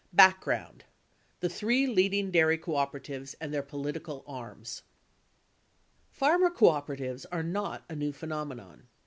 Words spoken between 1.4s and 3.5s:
THE THREE LEADING DAIRY CO OPERATIVES